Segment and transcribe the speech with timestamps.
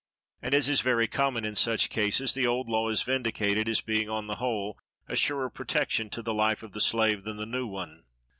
[0.41, 4.09] And, as is very common in such cases, the old law is vindicated, as being,
[4.09, 7.67] on the whole, a surer protection to the life of the slave than the new
[7.67, 8.05] one.